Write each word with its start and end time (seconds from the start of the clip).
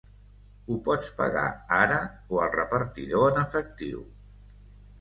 Ho 0.69 0.77
pots 0.87 1.11
pagar 1.19 1.43
ara 1.81 2.01
o 2.37 2.41
al 2.47 2.51
repartidor 2.57 3.29
en 3.35 3.41
efectiu. 3.45 4.05